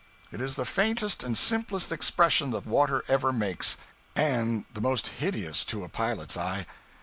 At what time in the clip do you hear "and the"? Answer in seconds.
4.15-4.81